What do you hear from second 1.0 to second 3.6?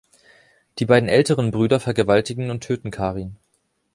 älteren Brüder vergewaltigen und töten Karin.